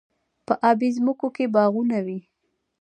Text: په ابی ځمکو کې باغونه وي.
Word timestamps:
په 0.45 0.53
ابی 0.69 0.89
ځمکو 0.97 1.27
کې 1.35 1.45
باغونه 1.53 1.99
وي. 2.05 2.19